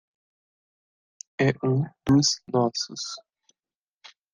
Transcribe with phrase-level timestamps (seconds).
[1.37, 1.75] É um
[2.07, 3.01] dos nossos